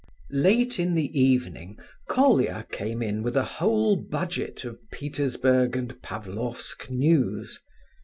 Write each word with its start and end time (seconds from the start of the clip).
Late 0.33 0.79
in 0.79 0.95
the 0.95 1.21
evening 1.21 1.75
Colia 2.09 2.65
came 2.71 3.03
in 3.03 3.21
with 3.21 3.37
a 3.37 3.43
whole 3.43 3.95
budget 3.95 4.65
of 4.65 4.79
Petersburg 4.91 5.75
and 5.75 6.01
Pavlofsk 6.01 6.89
news. 6.89 7.61